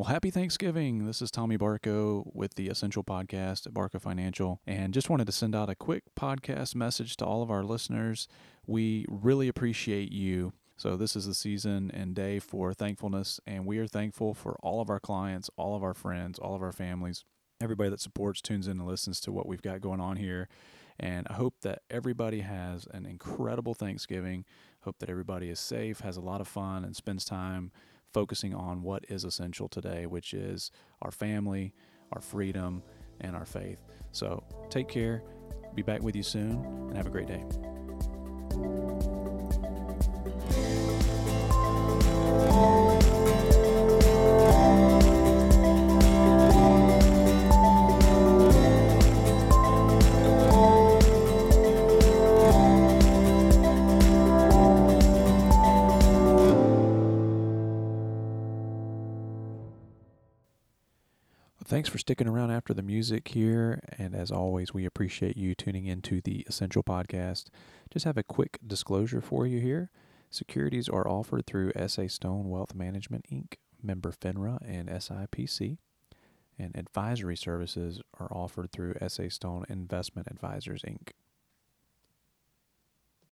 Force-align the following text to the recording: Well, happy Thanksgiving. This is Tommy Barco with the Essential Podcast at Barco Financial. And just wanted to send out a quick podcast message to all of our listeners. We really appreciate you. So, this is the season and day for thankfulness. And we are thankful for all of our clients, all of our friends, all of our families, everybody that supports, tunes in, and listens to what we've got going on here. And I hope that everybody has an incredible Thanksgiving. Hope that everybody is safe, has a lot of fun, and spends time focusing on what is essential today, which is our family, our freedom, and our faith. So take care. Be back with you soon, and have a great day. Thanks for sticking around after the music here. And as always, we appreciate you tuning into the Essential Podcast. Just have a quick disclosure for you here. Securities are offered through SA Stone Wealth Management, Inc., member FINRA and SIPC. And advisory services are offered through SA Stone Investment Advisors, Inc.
Well, 0.00 0.08
happy 0.08 0.30
Thanksgiving. 0.30 1.04
This 1.04 1.20
is 1.20 1.30
Tommy 1.30 1.58
Barco 1.58 2.22
with 2.34 2.54
the 2.54 2.68
Essential 2.68 3.04
Podcast 3.04 3.66
at 3.66 3.74
Barco 3.74 4.00
Financial. 4.00 4.58
And 4.66 4.94
just 4.94 5.10
wanted 5.10 5.26
to 5.26 5.32
send 5.32 5.54
out 5.54 5.68
a 5.68 5.74
quick 5.74 6.04
podcast 6.18 6.74
message 6.74 7.18
to 7.18 7.26
all 7.26 7.42
of 7.42 7.50
our 7.50 7.62
listeners. 7.62 8.26
We 8.66 9.04
really 9.10 9.46
appreciate 9.46 10.10
you. 10.10 10.54
So, 10.78 10.96
this 10.96 11.16
is 11.16 11.26
the 11.26 11.34
season 11.34 11.90
and 11.92 12.14
day 12.14 12.38
for 12.38 12.72
thankfulness. 12.72 13.40
And 13.46 13.66
we 13.66 13.76
are 13.76 13.86
thankful 13.86 14.32
for 14.32 14.56
all 14.62 14.80
of 14.80 14.88
our 14.88 15.00
clients, 15.00 15.50
all 15.58 15.76
of 15.76 15.82
our 15.82 15.92
friends, 15.92 16.38
all 16.38 16.54
of 16.54 16.62
our 16.62 16.72
families, 16.72 17.26
everybody 17.60 17.90
that 17.90 18.00
supports, 18.00 18.40
tunes 18.40 18.68
in, 18.68 18.78
and 18.78 18.86
listens 18.86 19.20
to 19.20 19.32
what 19.32 19.46
we've 19.46 19.60
got 19.60 19.82
going 19.82 20.00
on 20.00 20.16
here. 20.16 20.48
And 20.98 21.26
I 21.28 21.34
hope 21.34 21.56
that 21.60 21.82
everybody 21.90 22.40
has 22.40 22.86
an 22.94 23.04
incredible 23.04 23.74
Thanksgiving. 23.74 24.46
Hope 24.80 24.98
that 25.00 25.10
everybody 25.10 25.50
is 25.50 25.60
safe, 25.60 26.00
has 26.00 26.16
a 26.16 26.22
lot 26.22 26.40
of 26.40 26.48
fun, 26.48 26.84
and 26.84 26.96
spends 26.96 27.26
time 27.26 27.70
focusing 28.12 28.54
on 28.54 28.82
what 28.82 29.04
is 29.08 29.24
essential 29.24 29.68
today, 29.68 30.06
which 30.06 30.34
is 30.34 30.70
our 31.02 31.10
family, 31.10 31.72
our 32.12 32.20
freedom, 32.20 32.82
and 33.20 33.36
our 33.36 33.44
faith. 33.44 33.82
So 34.12 34.42
take 34.68 34.88
care. 34.88 35.22
Be 35.74 35.82
back 35.82 36.02
with 36.02 36.16
you 36.16 36.22
soon, 36.22 36.64
and 36.88 36.96
have 36.96 37.06
a 37.06 37.10
great 37.10 37.28
day. 37.28 37.44
Thanks 61.70 61.88
for 61.88 61.98
sticking 61.98 62.26
around 62.26 62.50
after 62.50 62.74
the 62.74 62.82
music 62.82 63.28
here. 63.28 63.80
And 63.96 64.12
as 64.12 64.32
always, 64.32 64.74
we 64.74 64.84
appreciate 64.84 65.36
you 65.36 65.54
tuning 65.54 65.86
into 65.86 66.20
the 66.20 66.44
Essential 66.48 66.82
Podcast. 66.82 67.44
Just 67.92 68.04
have 68.04 68.18
a 68.18 68.24
quick 68.24 68.58
disclosure 68.66 69.20
for 69.20 69.46
you 69.46 69.60
here. 69.60 69.92
Securities 70.30 70.88
are 70.88 71.06
offered 71.06 71.46
through 71.46 71.70
SA 71.86 72.08
Stone 72.08 72.48
Wealth 72.48 72.74
Management, 72.74 73.26
Inc., 73.30 73.54
member 73.80 74.10
FINRA 74.10 74.58
and 74.66 74.88
SIPC. 74.88 75.78
And 76.58 76.76
advisory 76.76 77.36
services 77.36 78.02
are 78.18 78.32
offered 78.32 78.72
through 78.72 78.96
SA 79.06 79.28
Stone 79.28 79.64
Investment 79.68 80.26
Advisors, 80.28 80.82
Inc. 80.82 81.10